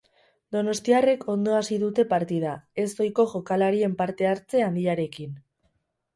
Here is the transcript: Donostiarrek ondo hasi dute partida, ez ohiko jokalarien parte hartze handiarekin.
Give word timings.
Donostiarrek 0.53 1.25
ondo 1.33 1.53
hasi 1.57 1.77
dute 1.83 2.05
partida, 2.13 2.55
ez 2.85 2.89
ohiko 3.05 3.27
jokalarien 3.35 3.95
parte 4.01 4.31
hartze 4.33 4.65
handiarekin. 4.71 5.39